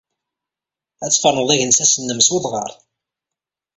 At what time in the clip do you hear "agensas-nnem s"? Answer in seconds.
1.53-2.29